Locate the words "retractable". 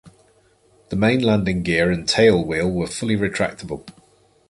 3.15-3.87